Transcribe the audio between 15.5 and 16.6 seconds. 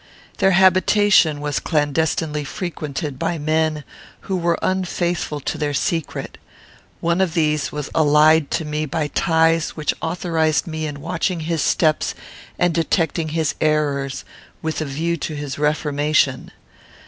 reformation.